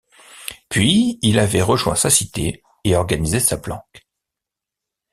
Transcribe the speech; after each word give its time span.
Puis 0.67 1.19
il 1.21 1.37
avait 1.37 1.61
rejoint 1.61 1.93
sa 1.93 2.09
cité 2.09 2.63
et 2.83 2.95
organisé 2.95 3.39
sa 3.39 3.59
planque. 3.59 4.07